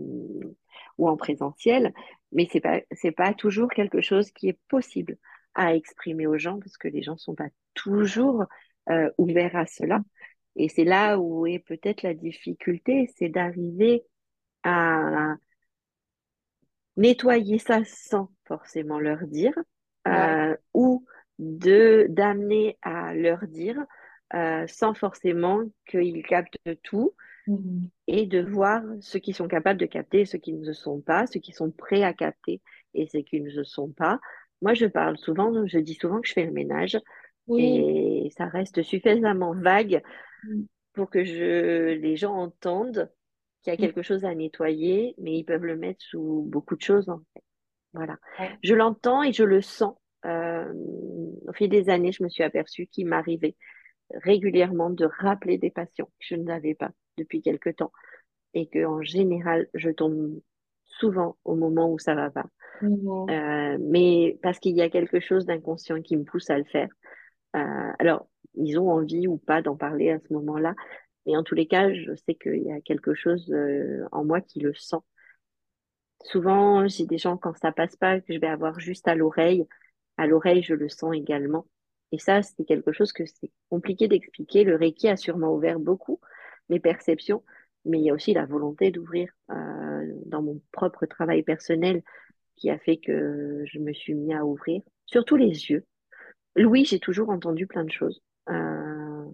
ou 0.98 1.08
en 1.08 1.16
présentiel, 1.16 1.92
mais 2.32 2.48
c'est 2.50 2.60
pas, 2.60 2.80
c'est 2.92 3.12
pas 3.12 3.34
toujours 3.34 3.68
quelque 3.68 4.00
chose 4.00 4.30
qui 4.32 4.48
est 4.48 4.58
possible 4.68 5.16
à 5.54 5.74
exprimer 5.74 6.26
aux 6.26 6.38
gens, 6.38 6.58
parce 6.58 6.76
que 6.76 6.88
les 6.88 7.02
gens 7.02 7.16
sont 7.16 7.34
pas 7.34 7.48
toujours 7.74 8.44
euh, 8.90 9.10
ouverts 9.18 9.56
à 9.56 9.66
cela. 9.66 10.00
Et 10.56 10.68
c'est 10.68 10.84
là 10.84 11.18
où 11.18 11.46
est 11.46 11.60
peut-être 11.60 12.02
la 12.02 12.14
difficulté, 12.14 13.10
c'est 13.16 13.28
d'arriver 13.28 14.04
à 14.64 15.36
nettoyer 16.96 17.58
ça 17.58 17.84
sans 17.84 18.30
forcément 18.46 18.98
leur 18.98 19.26
dire, 19.26 19.54
Ouais. 20.08 20.38
euh, 20.38 20.56
ou 20.74 21.06
de 21.38 22.06
d'amener 22.10 22.78
à 22.82 23.14
leur 23.14 23.46
dire 23.46 23.76
euh, 24.34 24.66
sans 24.68 24.94
forcément 24.94 25.62
qu'ils 25.86 26.22
captent 26.26 26.58
tout 26.82 27.14
Mhm. 27.46 27.90
et 28.06 28.26
de 28.26 28.40
voir 28.42 28.82
ceux 29.00 29.18
qui 29.18 29.32
sont 29.32 29.48
capables 29.48 29.80
de 29.80 29.86
capter, 29.86 30.26
ceux 30.26 30.38
qui 30.38 30.52
ne 30.52 30.66
le 30.66 30.72
sont 30.74 31.00
pas, 31.00 31.26
ceux 31.26 31.40
qui 31.40 31.52
sont 31.52 31.70
prêts 31.70 32.02
à 32.02 32.12
capter 32.12 32.60
et 32.94 33.06
ceux 33.06 33.20
qui 33.22 33.40
ne 33.40 33.50
le 33.50 33.64
sont 33.64 33.90
pas. 33.92 34.20
Moi, 34.62 34.74
je 34.74 34.86
parle 34.86 35.16
souvent, 35.18 35.66
je 35.66 35.78
dis 35.78 35.94
souvent 35.94 36.20
que 36.20 36.28
je 36.28 36.34
fais 36.34 36.44
le 36.44 36.52
ménage 36.52 36.98
Oui. 37.46 37.86
et 37.88 38.30
ça 38.36 38.46
reste 38.46 38.82
suffisamment 38.82 39.54
vague 39.54 40.02
Mhm. 40.42 40.66
pour 40.94 41.10
que 41.10 41.24
je, 41.24 41.94
les 41.94 42.16
gens 42.16 42.34
entendent 42.34 43.10
qu'il 43.62 43.72
y 43.72 43.74
a 43.74 43.78
quelque 43.78 44.02
chose 44.02 44.24
à 44.24 44.34
nettoyer, 44.34 45.14
mais 45.18 45.38
ils 45.38 45.44
peuvent 45.44 45.64
le 45.64 45.76
mettre 45.76 46.04
sous 46.04 46.44
beaucoup 46.48 46.76
de 46.76 46.82
choses, 46.82 47.08
en 47.08 47.20
fait. 47.34 47.42
Voilà. 47.94 48.18
Ouais. 48.38 48.50
Je 48.62 48.74
l'entends 48.74 49.22
et 49.22 49.32
je 49.32 49.44
le 49.44 49.60
sens. 49.60 49.94
Euh, 50.26 50.72
au 51.46 51.52
fil 51.52 51.68
des 51.68 51.90
années, 51.90 52.12
je 52.12 52.22
me 52.22 52.28
suis 52.28 52.42
aperçue 52.42 52.86
qu'il 52.86 53.06
m'arrivait 53.06 53.56
régulièrement 54.10 54.90
de 54.90 55.06
rappeler 55.20 55.58
des 55.58 55.70
patients 55.70 56.06
que 56.06 56.26
je 56.26 56.36
n'avais 56.36 56.74
pas 56.74 56.90
depuis 57.16 57.42
quelque 57.42 57.70
temps 57.70 57.92
et 58.54 58.68
que 58.68 58.84
en 58.84 59.02
général, 59.02 59.68
je 59.74 59.90
tombe 59.90 60.40
souvent 60.84 61.36
au 61.44 61.54
moment 61.54 61.92
où 61.92 61.98
ça 61.98 62.14
va 62.14 62.30
pas. 62.30 62.46
Mhm. 62.82 63.30
Euh, 63.30 63.78
mais 63.80 64.38
parce 64.42 64.58
qu'il 64.58 64.76
y 64.76 64.82
a 64.82 64.90
quelque 64.90 65.20
chose 65.20 65.46
d'inconscient 65.46 66.00
qui 66.02 66.16
me 66.16 66.24
pousse 66.24 66.50
à 66.50 66.58
le 66.58 66.64
faire. 66.64 66.88
Euh, 67.56 67.92
alors, 67.98 68.28
ils 68.54 68.78
ont 68.78 68.90
envie 68.90 69.26
ou 69.26 69.36
pas 69.36 69.62
d'en 69.62 69.76
parler 69.76 70.10
à 70.10 70.18
ce 70.18 70.32
moment-là, 70.32 70.74
mais 71.26 71.36
en 71.36 71.42
tous 71.42 71.54
les 71.54 71.66
cas, 71.66 71.92
je 71.92 72.14
sais 72.14 72.34
qu'il 72.34 72.62
y 72.62 72.72
a 72.72 72.80
quelque 72.80 73.14
chose 73.14 73.52
en 74.12 74.24
moi 74.24 74.40
qui 74.40 74.60
le 74.60 74.74
sent. 74.74 74.96
Souvent, 76.24 76.88
j'ai 76.88 77.06
des 77.06 77.18
gens, 77.18 77.36
quand 77.36 77.56
ça 77.58 77.70
passe 77.72 77.96
pas, 77.96 78.20
que 78.20 78.32
je 78.32 78.38
vais 78.38 78.46
avoir 78.46 78.80
juste 78.80 79.06
à 79.08 79.14
l'oreille. 79.14 79.66
À 80.16 80.26
l'oreille, 80.26 80.62
je 80.62 80.74
le 80.74 80.88
sens 80.88 81.14
également. 81.14 81.66
Et 82.12 82.18
ça, 82.18 82.42
c'est 82.42 82.64
quelque 82.64 82.92
chose 82.92 83.12
que 83.12 83.24
c'est 83.26 83.50
compliqué 83.70 84.08
d'expliquer. 84.08 84.64
Le 84.64 84.76
Reiki 84.76 85.08
a 85.08 85.16
sûrement 85.16 85.52
ouvert 85.54 85.78
beaucoup 85.78 86.20
mes 86.68 86.80
perceptions, 86.80 87.42
mais 87.84 87.98
il 87.98 88.04
y 88.04 88.10
a 88.10 88.14
aussi 88.14 88.32
la 88.32 88.46
volonté 88.46 88.90
d'ouvrir 88.90 89.30
euh, 89.50 90.06
dans 90.26 90.42
mon 90.42 90.60
propre 90.72 91.06
travail 91.06 91.42
personnel 91.42 92.02
qui 92.56 92.70
a 92.70 92.78
fait 92.78 92.96
que 92.98 93.62
je 93.66 93.78
me 93.78 93.92
suis 93.92 94.14
mis 94.14 94.32
à 94.32 94.44
ouvrir, 94.44 94.80
surtout 95.06 95.36
les 95.36 95.70
yeux. 95.70 95.84
Oui, 96.56 96.84
j'ai 96.84 97.00
toujours 97.00 97.30
entendu 97.30 97.66
plein 97.66 97.84
de 97.84 97.90
choses. 97.90 98.22
Euh, 98.48 99.24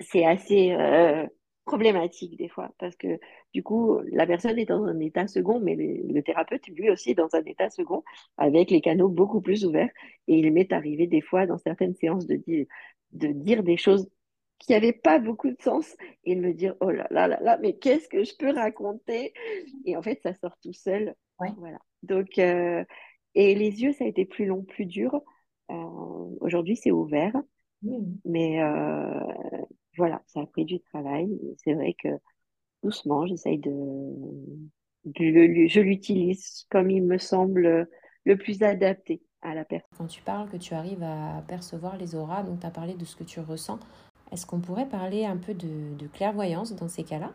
c'est 0.00 0.26
assez 0.26 0.72
euh, 0.72 1.26
problématique 1.68 2.36
des 2.36 2.48
fois 2.48 2.72
parce 2.78 2.96
que 2.96 3.20
du 3.54 3.62
coup, 3.62 4.00
la 4.10 4.26
personne 4.26 4.58
est 4.58 4.64
dans 4.64 4.84
un 4.84 4.98
état 5.00 5.26
second, 5.28 5.60
mais 5.60 5.76
le, 5.76 6.12
le 6.12 6.22
thérapeute, 6.22 6.66
lui 6.68 6.90
aussi, 6.90 7.10
est 7.10 7.14
dans 7.14 7.34
un 7.34 7.44
état 7.44 7.70
second 7.70 8.02
avec 8.36 8.70
les 8.70 8.80
canaux 8.80 9.08
beaucoup 9.08 9.40
plus 9.40 9.64
ouverts. 9.64 9.90
Et 10.26 10.38
il 10.38 10.52
m'est 10.52 10.72
arrivé 10.72 11.06
des 11.06 11.20
fois 11.20 11.46
dans 11.46 11.58
certaines 11.58 11.94
séances 11.94 12.26
de 12.26 12.36
dire, 12.36 12.66
de 13.12 13.28
dire 13.28 13.62
des 13.62 13.76
choses 13.76 14.08
qui 14.58 14.72
n'avaient 14.72 14.92
pas 14.92 15.18
beaucoup 15.18 15.50
de 15.50 15.60
sens 15.60 15.96
et 16.24 16.34
de 16.34 16.40
me 16.40 16.52
dire, 16.52 16.74
oh 16.80 16.90
là 16.90 17.06
là 17.10 17.28
là 17.28 17.38
là, 17.40 17.58
mais 17.62 17.76
qu'est-ce 17.78 18.08
que 18.08 18.24
je 18.24 18.34
peux 18.36 18.50
raconter? 18.52 19.32
Et 19.84 19.96
en 19.96 20.02
fait, 20.02 20.20
ça 20.22 20.34
sort 20.34 20.56
tout 20.62 20.72
seul. 20.72 21.14
Ouais. 21.40 21.50
Voilà. 21.58 21.78
Donc, 22.02 22.38
euh, 22.38 22.84
et 23.34 23.54
les 23.54 23.82
yeux, 23.82 23.92
ça 23.92 24.04
a 24.04 24.08
été 24.08 24.24
plus 24.24 24.46
long, 24.46 24.62
plus 24.62 24.86
dur. 24.86 25.22
Euh, 25.70 25.74
aujourd'hui, 26.40 26.76
c'est 26.76 26.90
ouvert. 26.90 27.34
Mhm. 27.82 28.18
Mais 28.24 28.60
euh, 28.62 29.64
voilà, 29.98 30.22
ça 30.26 30.40
a 30.40 30.46
pris 30.46 30.64
du 30.64 30.80
travail. 30.80 31.28
C'est 31.62 31.74
vrai 31.74 31.94
que 32.02 32.08
doucement, 32.82 33.26
j'essaye 33.26 33.58
de, 33.58 33.70
je 35.04 35.80
l'utilise 35.80 36.64
comme 36.70 36.90
il 36.90 37.02
me 37.02 37.18
semble 37.18 37.88
le 38.24 38.36
plus 38.36 38.62
adapté 38.62 39.20
à 39.42 39.54
la 39.54 39.64
personne. 39.64 39.88
Quand 39.98 40.06
tu 40.06 40.22
parles 40.22 40.48
que 40.48 40.56
tu 40.56 40.74
arrives 40.74 41.02
à 41.02 41.44
percevoir 41.46 41.98
les 41.98 42.14
auras, 42.14 42.42
donc 42.42 42.60
tu 42.60 42.66
as 42.66 42.70
parlé 42.70 42.94
de 42.94 43.04
ce 43.04 43.16
que 43.16 43.24
tu 43.24 43.40
ressens, 43.40 43.78
est-ce 44.32 44.46
qu'on 44.46 44.60
pourrait 44.60 44.88
parler 44.88 45.24
un 45.24 45.36
peu 45.36 45.54
de, 45.54 45.94
de 45.96 46.06
clairvoyance 46.06 46.74
dans 46.74 46.88
ces 46.88 47.04
cas-là? 47.04 47.32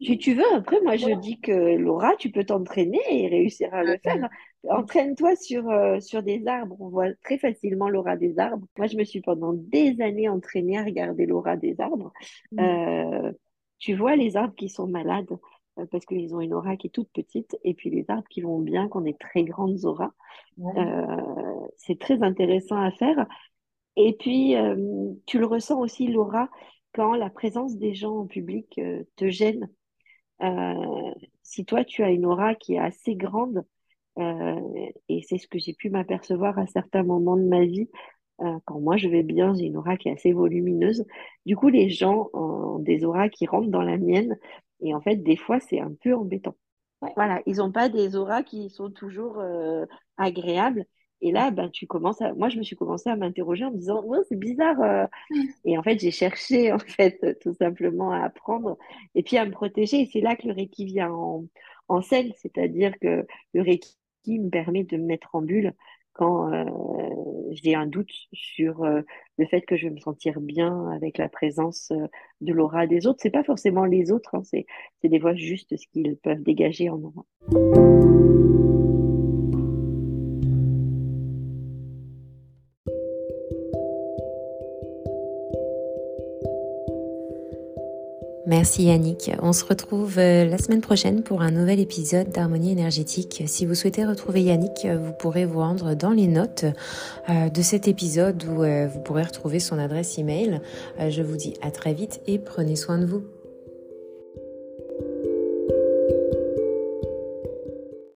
Si 0.00 0.18
tu 0.18 0.34
veux, 0.34 0.54
après, 0.54 0.80
moi, 0.82 0.96
je 0.96 1.14
dis 1.20 1.40
que 1.40 1.76
Laura, 1.76 2.16
tu 2.16 2.30
peux 2.30 2.44
t'entraîner 2.44 3.00
et 3.10 3.28
réussir 3.28 3.72
à 3.72 3.84
le 3.84 3.96
faire. 4.02 4.28
Entraîne-toi 4.70 5.36
sur, 5.36 5.68
euh, 5.68 6.00
sur 6.00 6.22
des 6.22 6.46
arbres. 6.46 6.76
On 6.80 6.88
voit 6.88 7.12
très 7.22 7.38
facilement 7.38 7.88
l'aura 7.88 8.16
des 8.16 8.38
arbres. 8.38 8.66
Moi, 8.78 8.86
je 8.86 8.96
me 8.96 9.04
suis 9.04 9.20
pendant 9.20 9.52
des 9.52 10.00
années 10.00 10.28
entraînée 10.28 10.78
à 10.78 10.84
regarder 10.84 11.26
l'aura 11.26 11.56
des 11.56 11.80
arbres. 11.80 12.12
Mhm. 12.52 12.60
Euh, 12.60 13.32
tu 13.78 13.94
vois 13.94 14.16
les 14.16 14.36
arbres 14.36 14.54
qui 14.54 14.68
sont 14.68 14.86
malades 14.86 15.38
euh, 15.78 15.86
parce 15.90 16.06
qu'ils 16.06 16.34
ont 16.34 16.40
une 16.40 16.54
aura 16.54 16.76
qui 16.76 16.86
est 16.86 16.90
toute 16.90 17.10
petite 17.12 17.58
et 17.62 17.74
puis 17.74 17.90
les 17.90 18.04
arbres 18.08 18.28
qui 18.30 18.40
vont 18.40 18.60
bien, 18.60 18.88
qui 18.88 18.96
ont 18.96 19.02
des 19.02 19.16
très 19.16 19.44
grandes 19.44 19.84
auras. 19.84 20.12
Euh, 20.58 21.66
c'est 21.76 21.98
très 21.98 22.22
intéressant 22.22 22.80
à 22.80 22.90
faire. 22.92 23.26
Et 23.96 24.14
puis, 24.14 24.56
tu 25.26 25.38
le 25.38 25.46
ressens 25.46 25.78
aussi, 25.78 26.08
l'aura, 26.08 26.48
quand 26.92 27.14
la 27.14 27.30
présence 27.30 27.76
des 27.76 27.94
gens 27.94 28.18
en 28.18 28.26
public 28.26 28.80
te 29.14 29.28
gêne. 29.28 29.68
Si 31.44 31.64
toi, 31.64 31.84
tu 31.84 32.02
as 32.02 32.10
une 32.10 32.26
aura 32.26 32.56
qui 32.56 32.74
est 32.74 32.78
assez 32.78 33.14
grande, 33.14 33.64
euh, 34.18 34.60
et 35.08 35.22
c'est 35.22 35.38
ce 35.38 35.48
que 35.48 35.58
j'ai 35.58 35.74
pu 35.74 35.90
m'apercevoir 35.90 36.58
à 36.58 36.66
certains 36.66 37.02
moments 37.02 37.36
de 37.36 37.44
ma 37.44 37.64
vie, 37.64 37.88
euh, 38.40 38.58
quand 38.64 38.80
moi 38.80 38.96
je 38.96 39.08
vais 39.08 39.22
bien, 39.22 39.54
j'ai 39.54 39.66
une 39.66 39.76
aura 39.76 39.96
qui 39.96 40.08
est 40.08 40.12
assez 40.12 40.32
volumineuse. 40.32 41.04
Du 41.46 41.56
coup, 41.56 41.68
les 41.68 41.88
gens 41.88 42.28
ont 42.32 42.78
des 42.78 43.04
auras 43.04 43.28
qui 43.28 43.46
rentrent 43.46 43.70
dans 43.70 43.82
la 43.82 43.96
mienne, 43.96 44.38
et 44.80 44.94
en 44.94 45.00
fait, 45.00 45.16
des 45.16 45.36
fois, 45.36 45.60
c'est 45.60 45.80
un 45.80 45.92
peu 46.02 46.14
embêtant. 46.14 46.56
Ouais. 47.02 47.12
Voilà, 47.16 47.42
ils 47.46 47.56
n'ont 47.56 47.72
pas 47.72 47.88
des 47.88 48.16
auras 48.16 48.42
qui 48.42 48.70
sont 48.70 48.90
toujours 48.90 49.38
euh, 49.38 49.86
agréables. 50.16 50.84
Et 51.20 51.32
là, 51.32 51.50
ben, 51.50 51.70
tu 51.70 51.86
commences 51.86 52.20
à... 52.20 52.34
Moi, 52.34 52.48
je 52.50 52.58
me 52.58 52.62
suis 52.64 52.76
commencé 52.76 53.08
à 53.08 53.16
m'interroger 53.16 53.64
en 53.64 53.70
me 53.70 53.78
disant, 53.78 54.02
ouais, 54.04 54.18
c'est 54.28 54.38
bizarre, 54.38 54.80
euh, 54.82 55.06
et 55.64 55.78
en 55.78 55.82
fait, 55.82 55.98
j'ai 56.00 56.10
cherché, 56.10 56.72
en 56.72 56.78
fait, 56.78 57.38
tout 57.40 57.54
simplement 57.54 58.10
à 58.12 58.24
apprendre 58.24 58.76
et 59.14 59.22
puis 59.22 59.38
à 59.38 59.46
me 59.46 59.52
protéger. 59.52 60.02
Et 60.02 60.06
c'est 60.12 60.20
là 60.20 60.36
que 60.36 60.46
le 60.46 60.54
Reiki 60.54 60.84
vient 60.86 61.12
en, 61.12 61.44
en 61.88 62.02
scène, 62.02 62.32
c'est-à-dire 62.36 62.98
que 63.00 63.26
le 63.54 63.62
Reiki 63.62 63.96
me 64.26 64.50
permet 64.50 64.84
de 64.84 64.96
me 64.96 65.04
mettre 65.04 65.34
en 65.34 65.42
bulle 65.42 65.74
quand 66.14 66.52
euh, 66.52 66.64
j'ai 67.50 67.74
un 67.74 67.86
doute 67.86 68.12
sur 68.32 68.84
euh, 68.84 69.02
le 69.36 69.46
fait 69.46 69.62
que 69.62 69.76
je 69.76 69.88
vais 69.88 69.94
me 69.94 69.98
sentir 69.98 70.40
bien 70.40 70.88
avec 70.90 71.18
la 71.18 71.28
présence 71.28 71.90
euh, 71.90 72.06
de 72.40 72.52
l'aura 72.52 72.86
des 72.86 73.06
autres. 73.06 73.18
C'est 73.20 73.30
pas 73.30 73.44
forcément 73.44 73.84
les 73.84 74.12
autres, 74.12 74.34
hein, 74.34 74.42
c'est, 74.44 74.64
des 75.02 75.20
fois 75.20 75.34
juste 75.34 75.76
ce 75.76 75.86
qu'ils 75.88 76.16
peuvent 76.16 76.42
dégager 76.42 76.88
en 76.88 76.98
moi. 76.98 77.12
Merci 88.46 88.84
Yannick. 88.84 89.30
On 89.40 89.54
se 89.54 89.64
retrouve 89.64 90.18
euh, 90.18 90.44
la 90.44 90.58
semaine 90.58 90.82
prochaine 90.82 91.22
pour 91.22 91.40
un 91.40 91.50
nouvel 91.50 91.80
épisode 91.80 92.28
d'Harmonie 92.28 92.72
énergétique. 92.72 93.42
Si 93.46 93.64
vous 93.64 93.74
souhaitez 93.74 94.04
retrouver 94.04 94.42
Yannick, 94.42 94.84
euh, 94.84 94.98
vous 94.98 95.12
pourrez 95.12 95.46
vous 95.46 95.60
rendre 95.60 95.94
dans 95.94 96.10
les 96.10 96.26
notes 96.26 96.66
euh, 97.30 97.48
de 97.48 97.62
cet 97.62 97.88
épisode 97.88 98.44
où 98.44 98.64
vous 98.90 99.00
pourrez 99.00 99.22
retrouver 99.22 99.60
son 99.60 99.78
adresse 99.78 100.18
email. 100.18 100.60
Je 100.98 101.22
vous 101.22 101.36
dis 101.36 101.54
à 101.62 101.70
très 101.70 101.94
vite 101.94 102.20
et 102.26 102.38
prenez 102.38 102.76
soin 102.76 102.98
de 102.98 103.06
vous. 103.06 103.24